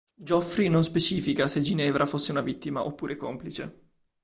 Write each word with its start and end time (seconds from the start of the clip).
Geoffrey 0.17 0.67
non 0.67 0.83
specifica 0.83 1.47
se 1.47 1.61
Ginevra 1.61 2.07
fosse 2.07 2.31
sua 2.31 2.41
vittima 2.41 2.83
oppure 2.83 3.15
complice. 3.15 3.89